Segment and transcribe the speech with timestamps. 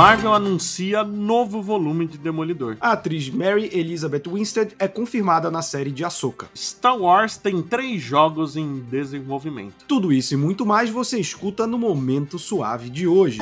[0.00, 2.78] Marvel anuncia novo volume de Demolidor.
[2.80, 6.48] A atriz Mary Elizabeth Winstead é confirmada na série de Ahsoka.
[6.56, 9.84] Star Wars tem três jogos em desenvolvimento.
[9.86, 13.40] Tudo isso e muito mais você escuta no Momento Suave de hoje.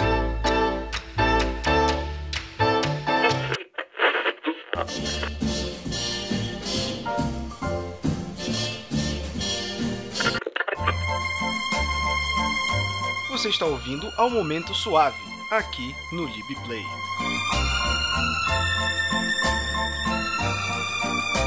[13.31, 16.85] Você está ouvindo ao Momento Suave, aqui no LibPlay.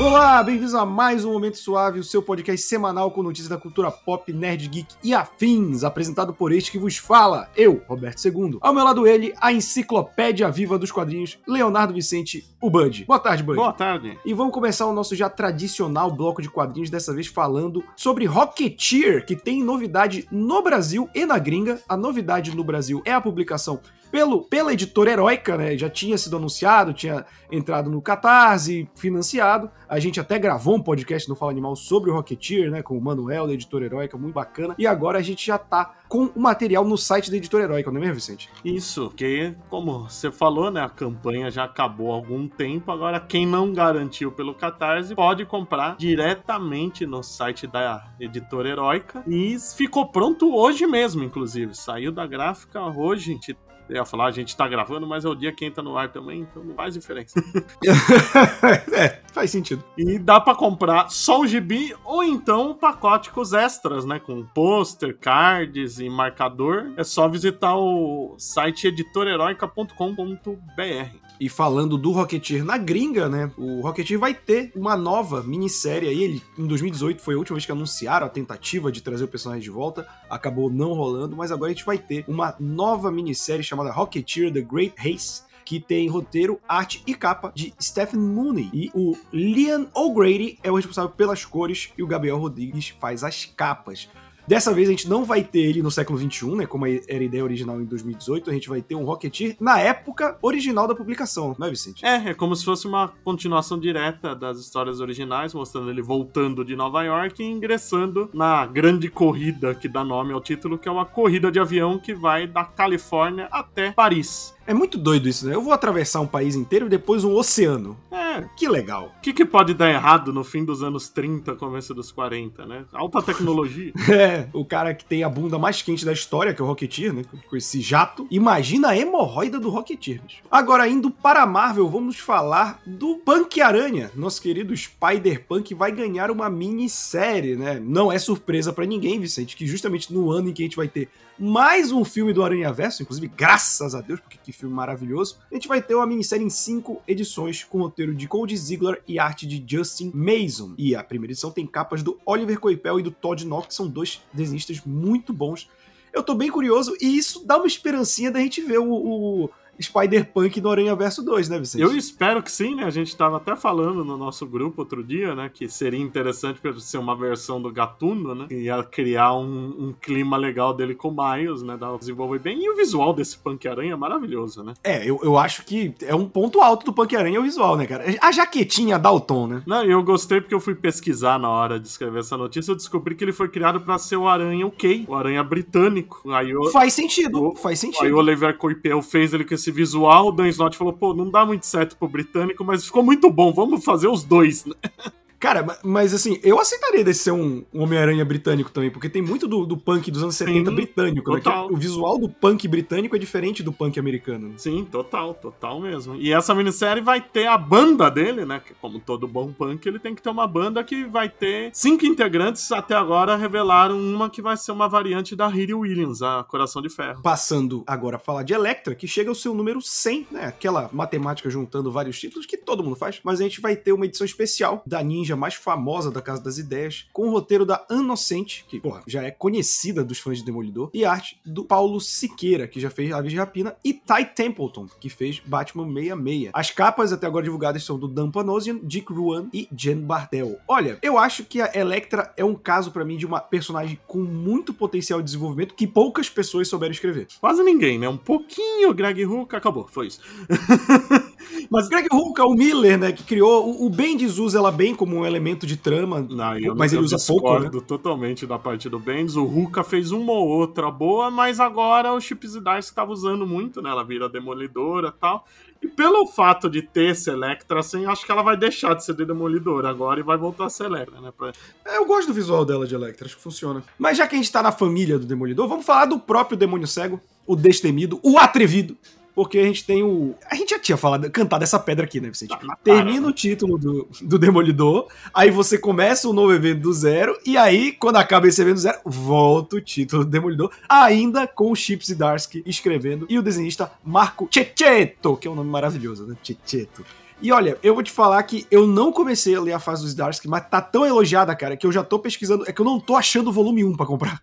[0.01, 3.91] Olá, bem-vindos a mais um Momento Suave, o seu podcast semanal com notícias da cultura
[3.91, 8.57] pop, nerd, geek e afins, apresentado por este que vos fala, eu, Roberto II.
[8.61, 13.05] Ao meu lado ele, a enciclopédia viva dos quadrinhos, Leonardo Vicente, o Bud.
[13.05, 13.57] Boa tarde, Bud.
[13.57, 14.17] Boa tarde.
[14.25, 19.23] E vamos começar o nosso já tradicional bloco de quadrinhos, dessa vez falando sobre Rocketeer,
[19.23, 21.79] que tem novidade no Brasil e na gringa.
[21.87, 23.79] A novidade no Brasil é a publicação
[24.11, 25.77] pelo, pela editora Heróica, né?
[25.77, 29.71] Já tinha sido anunciado, tinha entrado no Catarse, financiado.
[29.87, 32.81] A gente até gravou um podcast no Fala Animal sobre o Rocketeer, né?
[32.81, 34.75] Com o Manuel da editora Heróica, muito bacana.
[34.77, 37.97] E agora a gente já tá com o material no site da editora Heróica, não
[37.97, 38.49] é mesmo, Vicente?
[38.65, 40.81] Isso, que como você falou, né?
[40.81, 42.91] A campanha já acabou há algum tempo.
[42.91, 49.23] Agora, quem não garantiu pelo Catarse pode comprar diretamente no site da editora Heróica.
[49.27, 51.75] E ficou pronto hoje mesmo, inclusive.
[51.75, 53.57] Saiu da gráfica hoje, a gente
[53.89, 56.11] eu ia falar, a gente tá gravando, mas é o dia que entra no ar
[56.11, 57.43] também, então não faz diferença.
[58.93, 59.83] é, faz sentido.
[59.97, 64.19] E dá para comprar só o gibi ou então um pacote com os extras, né?
[64.19, 66.93] Com pôster, cards e marcador.
[66.95, 71.31] É só visitar o site editoreroica.com.br.
[71.41, 73.51] E falando do Rocketeer na gringa, né?
[73.57, 76.23] O Rocketeer vai ter uma nova minissérie aí.
[76.23, 79.63] Ele, em 2018 foi a última vez que anunciaram a tentativa de trazer o personagem
[79.63, 80.07] de volta.
[80.29, 84.61] Acabou não rolando, mas agora a gente vai ter uma nova minissérie chamada Rocketeer The
[84.61, 88.69] Great Race que tem roteiro, arte e capa de Stephen Mooney.
[88.73, 93.45] E o Liam O'Grady é o responsável pelas cores e o Gabriel Rodrigues faz as
[93.45, 94.09] capas.
[94.51, 96.65] Dessa vez a gente não vai ter ele no século XXI, né?
[96.65, 98.49] Como era a ideia original em 2018.
[98.49, 102.05] A gente vai ter um Rocketeer na época original da publicação, não é, Vicente?
[102.05, 106.75] É, é como se fosse uma continuação direta das histórias originais, mostrando ele voltando de
[106.75, 111.05] Nova York e ingressando na grande corrida que dá nome ao título, que é uma
[111.05, 114.53] corrida de avião que vai da Califórnia até Paris.
[114.65, 115.55] É muito doido isso, né?
[115.55, 117.97] Eu vou atravessar um país inteiro e depois um oceano.
[118.11, 118.21] É.
[118.55, 119.13] Que legal.
[119.17, 122.85] O que, que pode dar errado no fim dos anos 30, começo dos 40, né?
[122.93, 123.91] Alta tecnologia.
[124.09, 127.13] é, o cara que tem a bunda mais quente da história, que é o Rocketeer,
[127.13, 127.23] né?
[127.49, 128.27] Com esse jato.
[128.31, 130.21] Imagina a hemorroida do Rocketeer.
[130.21, 130.43] Bicho.
[130.49, 134.11] Agora, indo para a Marvel, vamos falar do Punk Aranha.
[134.15, 137.81] Nosso querido Spider-Punk vai ganhar uma minissérie, né?
[137.83, 140.87] Não é surpresa para ninguém, Vicente, que justamente no ano em que a gente vai
[140.87, 141.09] ter
[141.41, 145.39] mais um filme do Aranha Verso, inclusive graças a Deus, porque que filme maravilhoso.
[145.51, 149.17] A gente vai ter uma minissérie em cinco edições com roteiro de Cody Ziegler e
[149.17, 150.75] arte de Justin Mason.
[150.77, 153.87] E a primeira edição tem capas do Oliver Coipel e do Todd Knox, que são
[153.87, 155.67] dois desenhistas muito bons.
[156.13, 159.49] Eu tô bem curioso e isso dá uma esperancinha da gente ver o, o
[159.81, 161.81] Spider-Punk no Aranha Verso 2, né, Vicente?
[161.81, 162.83] Eu espero que sim, né?
[162.83, 165.49] A gente tava até falando no nosso grupo outro dia, né?
[165.53, 168.45] Que seria interessante para ser uma versão do Gatuno, né?
[168.47, 171.77] Que ia criar um, um, clima legal dele com o Miles, né?
[171.77, 172.63] Dar desenvolver bem.
[172.63, 174.73] E o visual desse Punk-Aranha é maravilhoso, né?
[174.83, 178.03] É, eu, eu acho que é um ponto alto do Punk-Aranha o visual, né, cara?
[178.21, 179.63] A jaquetinha dá o tom, né?
[179.65, 182.71] Não, eu gostei porque eu fui pesquisar na hora de escrever essa notícia.
[182.71, 186.21] Eu descobri que ele foi criado para ser o Aranha OK, o Aranha britânico.
[186.31, 188.05] Aí eu, faz sentido, o, faz sentido.
[188.05, 191.29] Aí o Oliver Coipel fez ele com esse visual, o Dan Slott falou, pô, não
[191.29, 194.75] dá muito certo pro britânico, mas ficou muito bom, vamos fazer os dois, né?
[195.41, 199.47] Cara, mas assim, eu aceitaria desse ser um, um Homem-Aranha britânico também, porque tem muito
[199.47, 201.33] do, do punk dos anos 70 Sim, britânico.
[201.35, 201.41] Né?
[201.67, 204.49] O visual do punk britânico é diferente do punk americano.
[204.49, 204.53] Né?
[204.57, 206.15] Sim, total, total mesmo.
[206.15, 208.61] E essa minissérie vai ter a banda dele, né?
[208.63, 212.05] Que como todo bom punk, ele tem que ter uma banda que vai ter cinco
[212.05, 212.71] integrantes.
[212.71, 216.89] Até agora revelaram uma que vai ser uma variante da Riri Williams, a Coração de
[216.89, 217.23] Ferro.
[217.23, 220.45] Passando agora a falar de Electra, que chega ao seu número 100, né?
[220.45, 223.19] Aquela matemática juntando vários títulos que todo mundo faz.
[223.23, 226.57] Mas a gente vai ter uma edição especial da Ninja mais famosa da Casa das
[226.57, 230.89] Ideias, com o roteiro da Inocente, que, porra, já é conhecida dos fãs de Demolidor,
[230.93, 235.09] e arte do Paulo Siqueira, que já fez Aves de Rapina, e Ty Templeton, que
[235.09, 236.51] fez Batman 66.
[236.53, 240.57] As capas até agora divulgadas são do Dan Panosian, Dick Ruan e Jen Bardell.
[240.67, 244.19] Olha, eu acho que a Electra é um caso para mim de uma personagem com
[244.19, 247.27] muito potencial de desenvolvimento que poucas pessoas souberam escrever.
[247.39, 248.07] Quase ninguém, né?
[248.07, 250.19] Um pouquinho Greg Hook, acabou, foi isso.
[251.69, 255.15] Mas Greg Rucka, o Miller, né, que criou, o, o Bendis usa ela bem como
[255.17, 257.69] um elemento de trama, Não, eu mas não- ele usa pouco, né?
[257.87, 259.35] totalmente da parte do Bendis.
[259.35, 263.81] O Ruka fez uma ou outra boa, mas agora o Chips Darcy estava usando muito,
[263.81, 263.89] né?
[263.89, 265.45] Ela vira demolidora e tal.
[265.81, 269.13] E pelo fato de ter essa Electra, assim, acho que ela vai deixar de ser
[269.15, 271.31] demolidora agora e vai voltar a ser Electra, né?
[271.35, 271.51] Pra-
[271.85, 273.83] É, eu gosto do visual dela de Electra, acho que funciona.
[273.97, 276.85] Mas já que a gente tá na família do Demolidor, vamos falar do próprio Demônio
[276.85, 278.95] Cego, o destemido, o atrevido.
[279.33, 280.35] Porque a gente tem o.
[280.49, 282.53] A gente já tinha falado, cantado essa pedra aqui, né, Vicente?
[282.53, 287.37] Ah, Termina o título do, do Demolidor, aí você começa um novo evento do zero,
[287.45, 291.71] e aí, quando acaba esse evento do zero, volta o título do Demolidor, ainda com
[291.71, 296.35] o Chips Zdarsky escrevendo, e o desenhista Marco Cecchetto, que é um nome maravilhoso, né?
[296.43, 297.05] Cecchetto.
[297.41, 300.11] E olha, eu vou te falar que eu não comecei a ler a fase dos
[300.11, 302.65] Zdarsky, mas tá tão elogiada, cara, que eu já tô pesquisando.
[302.67, 304.39] É que eu não tô achando o volume 1 pra comprar.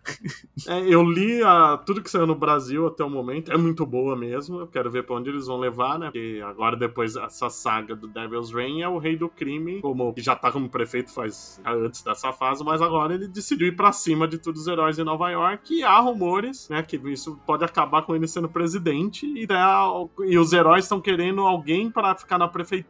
[0.67, 4.17] É, eu li a- tudo que saiu no Brasil até o momento, é muito boa
[4.17, 4.59] mesmo.
[4.59, 6.07] Eu quero ver pra onde eles vão levar, né?
[6.07, 10.21] Porque agora, depois dessa saga do Devil's Reign, é o rei do crime, como que
[10.21, 14.27] já tá como prefeito faz antes dessa fase, mas agora ele decidiu ir pra cima
[14.27, 15.73] de todos os heróis em Nova York.
[15.73, 16.83] E há rumores, né?
[16.83, 19.25] Que isso pode acabar com ele sendo presidente.
[19.25, 19.63] E, né,
[20.27, 22.88] e os heróis estão querendo alguém para ficar na prefeitura.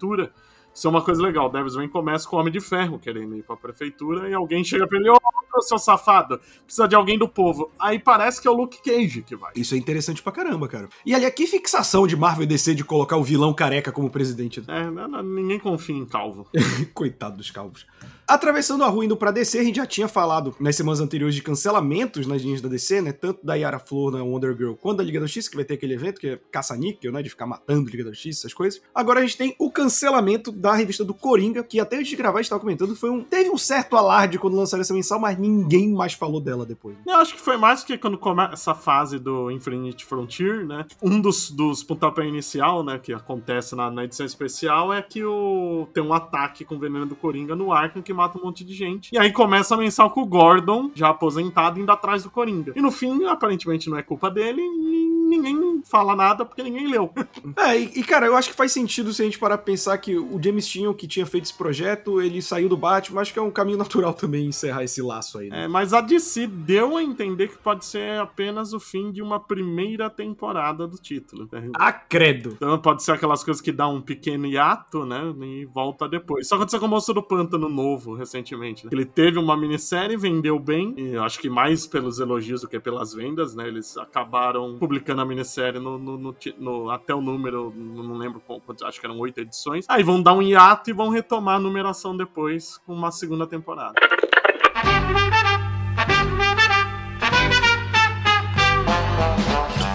[0.74, 1.50] Isso é uma coisa legal.
[1.50, 4.86] Devil's Reign começa com o Homem de Ferro querendo ir pra prefeitura e alguém chega
[4.86, 5.18] pra ele, ô,
[5.60, 7.68] seu safado, precisa de alguém do povo.
[7.80, 9.50] Aí parece que é o Luke Cage que vai.
[9.56, 10.88] Isso é interessante pra caramba, cara.
[11.04, 14.62] E ali, que fixação de Marvel e DC de colocar o vilão careca como presidente.
[14.68, 16.46] É, não- não- ninguém confia em calvo.
[16.94, 17.84] Coitado dos calvos.
[18.28, 21.40] Atravessando a rua indo pra DC, a gente já tinha falado nas semanas anteriores de
[21.40, 23.10] cancelamentos nas linhas da DC, né?
[23.10, 25.74] Tanto da Yara Flor na Wonder Girl quanto da Liga da Justiça, que vai ter
[25.74, 27.22] aquele evento que é caça-níquel, né?
[27.22, 28.82] De ficar matando Liga da Justiça, essas coisas.
[28.94, 32.40] Agora a gente tem o cancelamento da revista do Coringa, que até antes de gravar
[32.40, 33.24] a gente tava comentando, foi um.
[33.24, 36.98] Teve um certo alarde quando lançaram essa mensal, mas ninguém mais falou dela depois.
[37.06, 40.84] Eu acho que foi mais que quando começa a fase do Infinite Frontier, né?
[41.02, 42.98] Um dos, dos pontapé inicial, né?
[42.98, 47.06] Que acontece na, na edição especial é que o, tem um ataque com o veneno
[47.06, 49.14] do Coringa no Arkham que mata um monte de gente.
[49.14, 52.72] E aí começa a mensal com o Gordon, já aposentado, indo atrás do Coringa.
[52.74, 57.12] E no fim, aparentemente não é culpa dele e ninguém fala nada porque ninguém leu.
[57.56, 59.96] É, e, e, cara, eu acho que faz sentido se a gente parar pra pensar
[59.98, 63.38] que o James Tinham, que tinha feito esse projeto, ele saiu do Batman, acho que
[63.38, 65.64] é um caminho natural também encerrar esse laço aí, né?
[65.64, 69.40] É, mas a DC deu a entender que pode ser apenas o fim de uma
[69.40, 71.48] primeira temporada do título.
[71.50, 71.70] né?
[71.76, 72.50] Ah, credo.
[72.56, 75.20] Então pode ser aquelas coisas que dá um pequeno hiato, né?
[75.42, 76.46] E volta depois.
[76.46, 78.84] Isso aconteceu com o Monstro do Pântano novo, recentemente.
[78.84, 78.90] né?
[78.92, 82.78] Ele teve uma minissérie, vendeu bem, e eu acho que mais pelos elogios do que
[82.78, 83.66] pelas vendas, né?
[83.66, 88.60] Eles acabaram publicando a minissérie no, no- no no- até o número, não lembro qual,
[88.60, 89.84] quantos- acho que eram oito edições.
[89.88, 93.94] Aí vão dar um hiato e vão retomar a numeração depois com uma segunda temporada.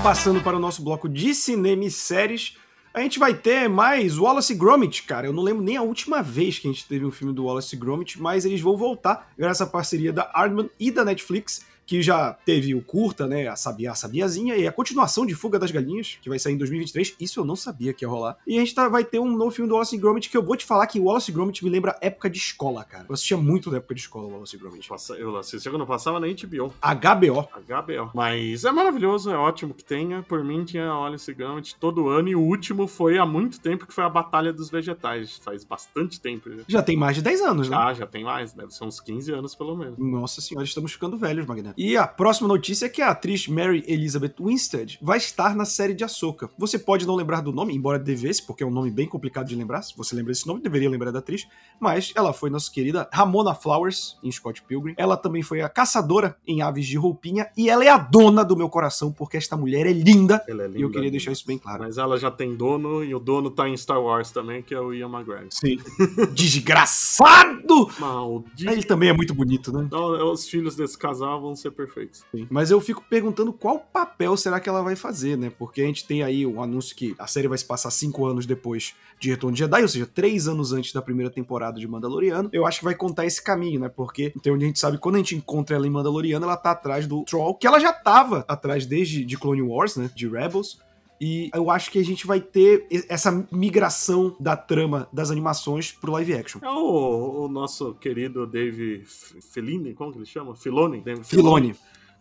[0.03, 2.57] Passando para o nosso bloco de cinema e séries,
[2.93, 5.27] a gente vai ter mais Wallace e Gromit, cara.
[5.27, 7.75] Eu não lembro nem a última vez que a gente teve um filme do Wallace
[7.75, 12.01] e Gromit, mas eles vão voltar graças à parceria da Aardman e da Netflix, que
[12.01, 15.71] já teve o curta, né, a Sabia, a Sabiazinha, e a continuação de Fuga das
[15.71, 17.15] Galinhas, que vai sair em 2023.
[17.19, 18.38] Isso eu não sabia que ia rolar.
[18.47, 20.56] E a gente tá- vai ter um novo filme do Wallace Gromit, que eu vou
[20.56, 23.06] te falar que Wallace e Gromit me lembra época de escola, cara.
[23.09, 24.88] Eu assistia muito da época de escola, Wallace e Gromit.
[25.18, 26.74] Eu assisti quando passava na HBO.
[26.81, 27.47] HBO.
[27.68, 28.12] HBO.
[28.13, 30.24] Mas é maravilhoso, é ótimo que tenha.
[30.24, 32.29] Por mim, tinha Wallace Gromit todo ano.
[32.29, 35.38] E o último foi há muito tempo, que foi a Batalha dos Vegetais.
[35.44, 36.50] Faz bastante tempo.
[36.50, 36.63] já.
[36.68, 37.77] Já tem mais de 10 anos, né?
[37.77, 38.53] Ah, já tem mais.
[38.53, 39.97] Deve ser uns 15 anos, pelo menos.
[39.97, 41.72] Nossa senhora, estamos ficando velhos, Magneto.
[41.77, 45.93] E a próxima notícia é que a atriz Mary Elizabeth Winstead vai estar na série
[45.93, 46.49] de Ahsoka.
[46.57, 49.55] Você pode não lembrar do nome, embora devesse, porque é um nome bem complicado de
[49.55, 49.81] lembrar.
[49.81, 51.48] Se você lembra desse nome, deveria lembrar da atriz.
[51.79, 54.93] Mas ela foi nossa querida Ramona Flowers, em Scott Pilgrim.
[54.98, 57.50] Ela também foi a caçadora em Aves de Roupinha.
[57.57, 60.43] E ela é a dona do meu coração, porque esta mulher é linda.
[60.48, 60.79] Ela é linda.
[60.79, 61.83] E eu queria deixar isso bem claro.
[61.83, 64.79] Mas ela já tem dono, e o dono tá em Star Wars também, que é
[64.79, 65.48] o Ian McGregor.
[65.50, 65.79] Sim.
[66.33, 67.62] Desgraçado!
[68.00, 68.72] Maldito.
[68.72, 69.84] Ele também é muito bonito, né?
[69.86, 72.24] Então, os filhos desse casal vão ser perfeitos.
[72.32, 72.48] Sim.
[72.50, 75.51] Mas eu fico perguntando qual papel será que ela vai fazer, né?
[75.58, 78.46] Porque a gente tem aí o anúncio que a série vai se passar cinco anos
[78.46, 82.50] depois de Retorno de Jedi, ou seja, três anos antes da primeira temporada de Mandaloriano.
[82.51, 83.89] Eu acho que vai contar esse caminho, né?
[83.89, 86.72] Porque tem onde a gente sabe, quando a gente encontra ela em Mandaloriano, ela tá
[86.72, 90.10] atrás do Troll, que ela já tava atrás desde de Clone Wars, né?
[90.13, 90.80] De Rebels.
[91.25, 95.89] E eu acho que a gente vai ter e- essa migração da trama das animações
[95.89, 96.60] pro live action.
[96.62, 99.06] É o, o nosso querido Dave
[99.53, 100.53] Fellini, como que ele chama?
[100.53, 101.00] Filoni?
[101.00, 101.75] Dave Filone.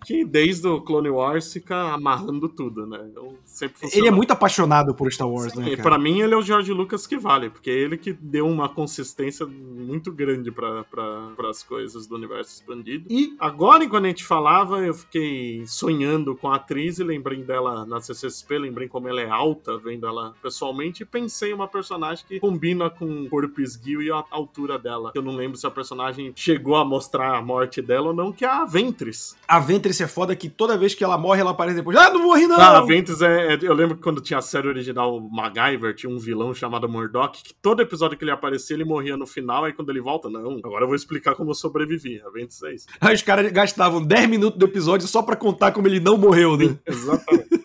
[0.05, 3.07] Que desde o Clone Wars fica amarrando tudo, né?
[3.11, 5.67] Então, sempre Ele é muito apaixonado por Star Wars, Sim, né?
[5.69, 5.83] e Cara?
[5.83, 8.69] pra mim ele é o George Lucas que vale, porque é ele que deu uma
[8.69, 13.07] consistência muito grande pra, pra, pras coisas do universo expandido.
[13.11, 17.85] E agora, quando a gente falava, eu fiquei sonhando com a atriz e lembrei dela
[17.87, 22.25] na CCXP, lembrei como ela é alta, vendo ela pessoalmente, e pensei em uma personagem
[22.27, 25.13] que combina com o corpo esguio e a altura dela.
[25.15, 28.45] Eu não lembro se a personagem chegou a mostrar a morte dela ou não, que
[28.45, 29.37] é a Ventress.
[29.47, 29.61] A
[29.93, 31.97] Ventress é foda que toda vez que ela morre, ela aparece depois.
[31.97, 32.57] Ah, não morri não!
[32.59, 36.11] Ah, a Ventress é, é- Eu lembro que quando tinha a série original MacGyver, tinha
[36.11, 39.73] um vilão chamado Murdoch, que todo episódio que ele aparecia, ele morria no final, aí
[39.73, 42.21] quando ele volta, não, agora eu vou explicar como eu sobrevivi.
[42.27, 42.87] A Ventress é isso.
[43.01, 46.57] Aí os caras gastavam 10 minutos do episódio só pra contar como ele não morreu,
[46.57, 46.77] né?
[46.87, 47.63] Exatamente.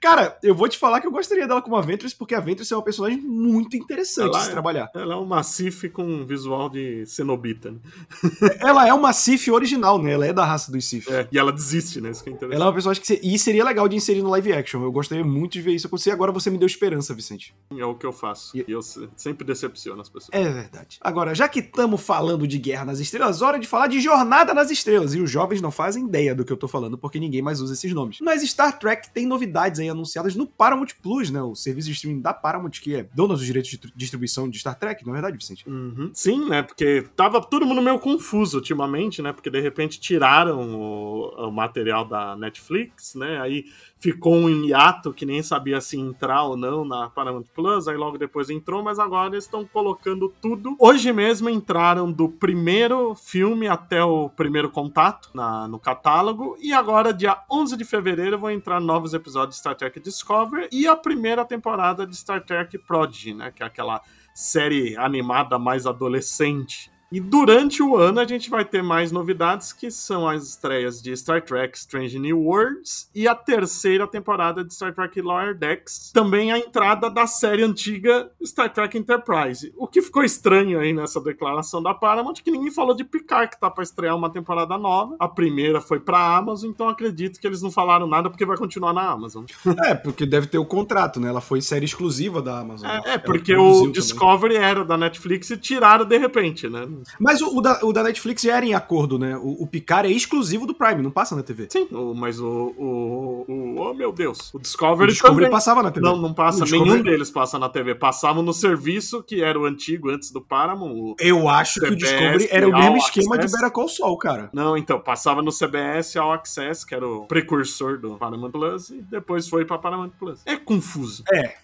[0.00, 2.72] Cara, eu vou te falar que eu gostaria dela como a Ventress, porque a Ventress
[2.72, 4.52] é uma personagem muito interessante Ela de se é.
[4.52, 4.90] trabalhar.
[4.94, 7.78] Ela é uma Sif com um visual de cenobita, né?
[8.60, 10.12] Ela é uma Sif original, né?
[10.12, 11.10] Ela é da raça dos Sif.
[11.10, 12.10] É, e ela desiste, né?
[12.10, 12.54] Isso que é interessante.
[12.56, 13.06] Ela é uma personagem que...
[13.06, 14.82] se- E seria legal de inserir no live action.
[14.82, 16.10] Eu gostaria muito de ver isso acontecer.
[16.10, 17.54] Agora você me deu esperança, Vicente.
[17.76, 18.56] É o que eu faço.
[18.56, 20.30] E- eu se- sempre decepciono as pessoas.
[20.32, 20.98] É verdade.
[21.00, 24.70] Agora, já que estamos falando de Guerra nas Estrelas, hora de falar de Jornada nas
[24.70, 25.14] Estrelas.
[25.14, 27.72] E os jovens não fazem ideia do que eu tô falando, porque ninguém mais usa
[27.74, 28.18] esses nomes.
[28.20, 31.42] Mas Star Trek tem novidades aí anunciadas no Paramount Plus, né?
[31.42, 34.58] O serviço de streaming da Paramount, que é dona dos direitos de tr- distribuição de
[34.58, 35.68] Star Trek, não é verdade, Vicente?
[35.68, 36.10] Uhum.
[36.12, 36.62] Sim, né?
[36.62, 39.32] Porque tava todo mundo meio confuso ultimamente, né?
[39.32, 43.40] Porque de repente tiraram o, o material da Netflix, né?
[43.40, 43.64] Aí
[43.98, 48.18] ficou um hiato que nem sabia se entrar ou não na Paramount Plus, aí logo
[48.18, 50.76] depois entrou, mas agora eles estão colocando tudo.
[50.78, 57.12] Hoje mesmo entraram do primeiro filme até o primeiro contato na, no catálogo, e agora,
[57.12, 61.44] dia 11 de fevereiro, vão entrar novos episódios de Star Trek Discovery e a primeira
[61.44, 63.52] temporada de Star Trek Prodigy, né?
[63.52, 64.00] Que é aquela
[64.34, 66.90] série animada mais adolescente.
[67.10, 71.16] E durante o ano a gente vai ter mais novidades, que são as estreias de
[71.16, 76.10] Star Trek Strange New Worlds e a terceira temporada de Star Trek Lower Decks.
[76.12, 79.72] Também a entrada da série antiga Star Trek Enterprise.
[79.76, 83.60] O que ficou estranho aí nessa declaração da Paramount, que ninguém falou de Picard, que
[83.60, 85.14] tá pra estrear uma temporada nova.
[85.20, 88.92] A primeira foi pra Amazon, então acredito que eles não falaram nada porque vai continuar
[88.92, 89.44] na Amazon.
[89.86, 91.28] É, porque deve ter o contrato, né?
[91.28, 92.88] Ela foi série exclusiva da Amazon.
[92.88, 93.92] É, é, porque o também.
[93.92, 96.88] Discovery era da Netflix e tiraram de repente, né?
[97.18, 99.36] Mas o, o da, o da Netflix já era em acordo, né?
[99.36, 101.66] O, o Picard é exclusivo do Prime, não passa na TV.
[101.70, 103.74] Sim, o- mas o, o, o.
[103.78, 104.52] Oh, meu Deus.
[104.52, 105.50] O O Discovery, Discovery também.
[105.50, 106.06] passava na TV.
[106.06, 106.60] Não, não passa.
[106.60, 107.94] O Discovery- Nenhum deles passa na TV.
[107.94, 110.92] Passavam no serviço, que era o antigo antes do Paramount.
[110.92, 113.56] o- Eu acho que o CBS, Discovery era o mesmo All esquema de Access.
[113.56, 114.50] Better Call Saul, cara.
[114.52, 119.02] Não, então, passava no CBS All Access, que era o precursor do Paramount Plus, e
[119.02, 120.40] depois foi pra Paramount Plus.
[120.46, 121.22] É confuso.
[121.32, 121.54] É,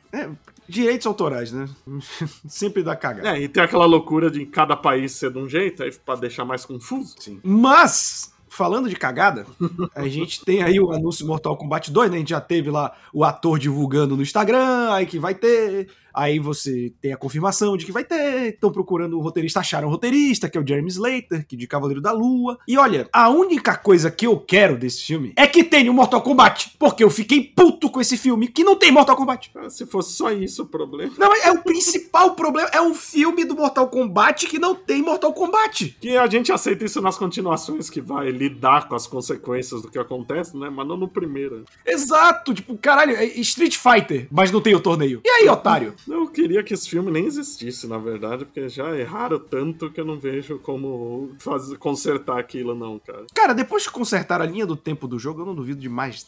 [0.68, 1.68] direitos autorais, né?
[2.46, 3.36] Sempre dá cagada.
[3.36, 6.44] É, e tem aquela loucura de cada país ser de um jeito, aí pra deixar
[6.44, 7.14] mais confuso.
[7.18, 7.40] Sim.
[7.42, 9.46] Mas, falando de cagada,
[9.94, 12.16] a gente tem aí o anúncio Mortal Kombat 2, né?
[12.16, 15.88] A gente já teve lá o ator divulgando no Instagram, aí que vai ter.
[16.14, 18.54] Aí você tem a confirmação de que vai ter.
[18.54, 22.00] Estão procurando um roteirista, acharam um roteirista, que é o Jeremy Slater, que de Cavaleiro
[22.00, 22.58] da Lua.
[22.66, 26.22] E olha, a única coisa que eu quero desse filme é que tenha o Mortal
[26.22, 26.76] Kombat.
[26.78, 29.50] Porque eu fiquei puto com esse filme que não tem Mortal Kombat.
[29.54, 31.12] Ah, Se fosse só isso o problema.
[31.18, 32.68] Não, é o principal problema.
[32.72, 35.96] É um filme do Mortal Kombat que não tem Mortal Kombat.
[36.00, 39.98] Que a gente aceita isso nas continuações, que vai lidar com as consequências do que
[39.98, 40.70] acontece, né?
[40.70, 41.64] Mas não no primeiro.
[41.86, 45.20] Exato, tipo, caralho, é Street Fighter, mas não tem o torneio.
[45.24, 45.94] E aí, otário?
[46.08, 50.04] Eu queria que esse filme nem existisse, na verdade, porque já erraram tanto que eu
[50.04, 53.24] não vejo como fazer, consertar aquilo, não, cara.
[53.34, 56.26] Cara, depois que consertar a linha do tempo do jogo, eu não duvido demais.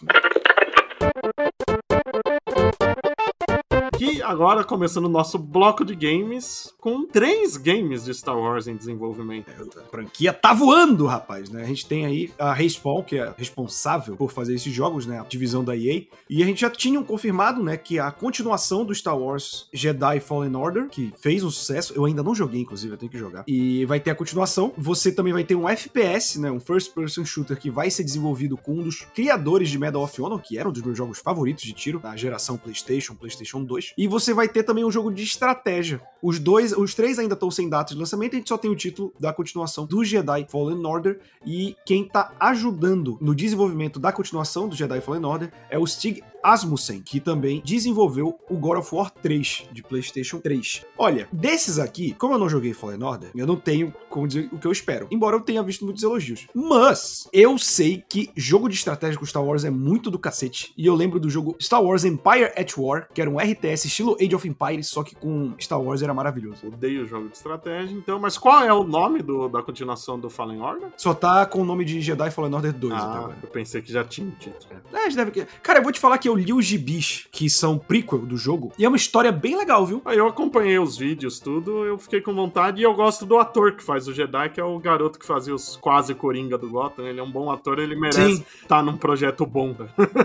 [3.97, 8.77] Que agora começando o nosso bloco de games com três games de Star Wars em
[8.77, 9.51] desenvolvimento.
[9.79, 11.63] A franquia tá voando, rapaz, né?
[11.63, 15.21] A gente tem aí a Respawn, que é responsável por fazer esses jogos, né?
[15.21, 16.03] A divisão da EA.
[16.29, 20.57] E a gente já tinha confirmado, né, que a continuação do Star Wars Jedi Fallen
[20.57, 23.45] Order, que fez um sucesso, eu ainda não joguei, inclusive, eu tenho que jogar.
[23.47, 24.73] E vai ter a continuação.
[24.77, 28.57] Você também vai ter um FPS, né, um first person shooter que vai ser desenvolvido
[28.57, 31.63] com um dos criadores de Medal of Honor, que era um dos meus jogos favoritos
[31.63, 33.84] de tiro na geração PlayStation, PlayStation 2.
[33.97, 36.01] E você vai ter também um jogo de estratégia.
[36.23, 38.77] Os dois, os três ainda estão sem data de lançamento, a gente só tem o
[38.77, 44.69] título da continuação do Jedi Fallen Order e quem tá ajudando no desenvolvimento da continuação
[44.69, 49.11] do Jedi Fallen Order é o Stig Asmussen, que também desenvolveu o God of War
[49.11, 50.85] 3 de PlayStation 3.
[50.99, 54.59] Olha, desses aqui, como eu não joguei Fallen Order, eu não tenho como dizer o
[54.59, 56.47] que eu espero, embora eu tenha visto muitos elogios.
[56.55, 60.87] Mas eu sei que jogo de estratégia com Star Wars é muito do cacete, e
[60.87, 64.35] eu lembro do jogo Star Wars Empire at War, que era um RTS estilo Age
[64.35, 66.67] of Empires, só que com Star Wars era maravilhoso.
[66.67, 70.31] Odeio o jogo de estratégia, então, mas qual é o nome do, da continuação do
[70.31, 70.91] Fallen Order?
[70.97, 74.05] Só tá com o nome de Jedi Fallen Order 2 ah, eu pensei que já
[74.05, 74.81] tinha um título.
[74.93, 75.47] É, deve...
[75.63, 78.73] Cara, eu vou te falar que eu li os gibis, que são prequel do jogo,
[78.79, 80.03] e é uma história bem legal, viu?
[80.05, 83.73] Aí eu acompanhei os vídeos, tudo, eu fiquei com vontade, e eu gosto do ator
[83.73, 87.07] que faz o Jedi, que é o garoto que fazia os quase Coringa do Gotham.
[87.07, 89.75] Ele é um bom ator, ele merece estar tá num projeto bom.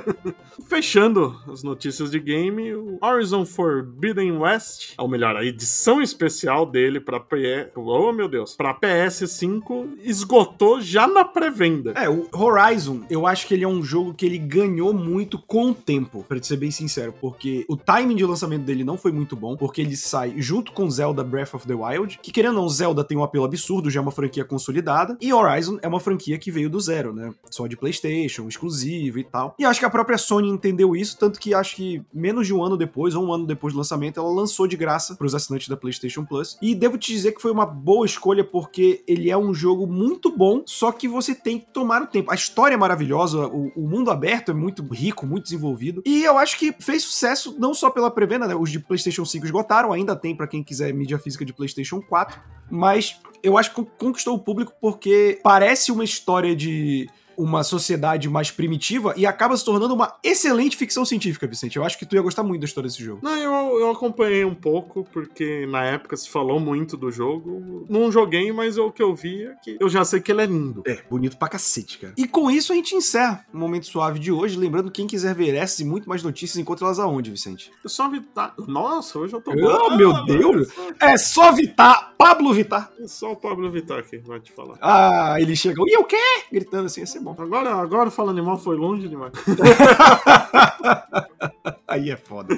[0.68, 7.00] Fechando as notícias de game, o Horizon Forbidden West, ou melhor, a edição especial dele
[7.00, 11.92] para PS, oh meu Deus, para PS5 esgotou já na pré-venda.
[11.96, 15.72] É, o Horizon, eu acho que ele é um jogo que ele ganhou muito com
[15.72, 19.36] o tempo, para ser bem sincero, porque o timing de lançamento dele não foi muito
[19.36, 22.70] bom, porque ele sai junto com Zelda Breath of the Wild, que querendo ou não,
[22.70, 26.38] Zelda tem um apelo absurdo, já é uma franquia consolidada, e Horizon é uma franquia
[26.38, 27.34] que veio do zero, né?
[27.50, 29.56] Só de PlayStation, exclusivo e tal.
[29.58, 32.64] E acho que a própria Sony entendeu isso, tanto que acho que menos de um
[32.64, 35.68] ano depois, ou um ano depois do lançamento, ela lançou de graça para os assinantes
[35.68, 36.58] da PlayStation Plus.
[36.62, 40.36] E devo te dizer que foi uma boa escolha porque ele é um jogo muito
[40.36, 42.32] bom, só que você tem que tomar o tempo.
[42.32, 45.89] A história é maravilhosa, o, o mundo aberto é muito rico, muito desenvolvido.
[46.06, 48.56] E eu acho que fez sucesso não só pela pré-venda, né?
[48.56, 52.40] Os de PlayStation 5 esgotaram, ainda tem para quem quiser mídia física de PlayStation 4,
[52.70, 58.52] mas eu acho que conquistou o público porque parece uma história de uma sociedade mais
[58.52, 61.78] primitiva e acaba se tornando uma excelente ficção científica, Vicente.
[61.78, 63.22] Eu acho que tu ia gostar muito da história desse jogo.
[63.24, 67.86] Não, eu, eu acompanhei um pouco, porque na época se falou muito do jogo.
[67.90, 70.46] Não joguei, mas o que eu vi é que eu já sei que ele é
[70.46, 70.84] lindo.
[70.86, 72.14] É, bonito pra cacete, cara.
[72.18, 74.58] E com isso a gente encerra o Momento Suave de hoje.
[74.58, 77.72] Lembrando, quem quiser ver essas e muito mais notícias, encontra elas aonde, Vicente?
[77.86, 78.54] É só Vitar.
[78.68, 79.52] Nossa, hoje eu tô.
[79.52, 80.68] Oh, meu ah, Deus!
[81.00, 82.14] É só Vitar!
[82.18, 82.92] Pablo Vitar!
[83.00, 84.78] É só o Pablo Vitar que vai te falar.
[84.82, 85.88] Ah, ele chegou.
[85.88, 86.18] E o quê?
[86.52, 87.44] Gritando assim, ia ser bom bom.
[87.44, 89.32] Agora, agora Fala Animal foi longe demais.
[91.88, 92.58] Aí é foda.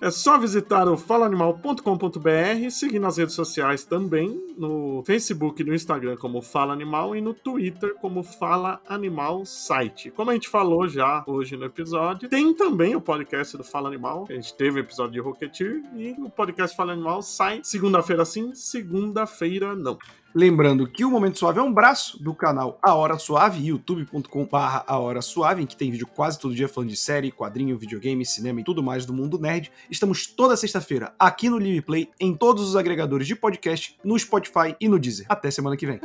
[0.00, 6.16] É só visitar o falaanimal.com.br, seguir nas redes sociais também, no Facebook e no Instagram
[6.16, 10.12] como Fala Animal e no Twitter como Fala Animal Site.
[10.12, 14.24] Como a gente falou já hoje no episódio, tem também o podcast do Fala Animal.
[14.30, 18.54] A gente teve o episódio de Rocketeer e o podcast Fala Animal sai segunda-feira sim,
[18.54, 19.98] segunda-feira não.
[20.38, 24.84] Lembrando que o Momento Suave é um braço do canal A Hora Suave, youtube.com barra
[24.86, 28.24] A Hora Suave, em que tem vídeo quase todo dia falando de série, quadrinho, videogame,
[28.24, 29.72] cinema e tudo mais do mundo nerd.
[29.90, 34.76] Estamos toda sexta-feira aqui no Live Play, em todos os agregadores de podcast, no Spotify
[34.80, 35.26] e no Deezer.
[35.28, 36.00] Até semana que vem.